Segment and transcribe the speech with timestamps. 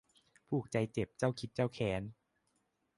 [0.03, 0.05] พว
[0.39, 2.01] กผูกใจเจ็บ เจ้าคิดเจ้าแค้น